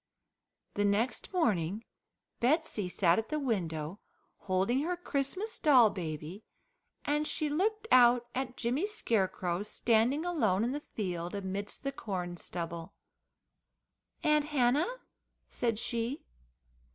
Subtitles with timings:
[0.73, 1.85] The next morning
[2.39, 3.99] Betsey sat at the window
[4.37, 6.43] holding her Christmas doll baby,
[7.05, 12.35] and she looked out at Jimmy Scarecrow standing alone in the field amidst the corn
[12.35, 12.95] stubble.
[14.23, 14.91] "Aunt Hannah?"
[15.51, 16.23] said she.